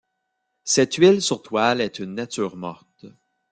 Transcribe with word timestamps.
Cette 0.63 0.95
huile 0.95 1.21
sur 1.21 1.43
toile 1.43 1.79
est 1.79 1.99
une 1.99 2.15
nature 2.15 2.55
morte. 2.57 3.05